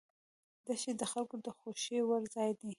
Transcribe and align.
دښتې 0.65 0.91
د 0.99 1.03
خلکو 1.11 1.35
د 1.45 1.47
خوښې 1.57 1.99
وړ 2.07 2.21
ځای 2.35 2.51
دی. 2.59 2.69